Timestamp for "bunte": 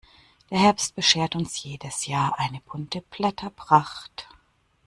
2.61-3.01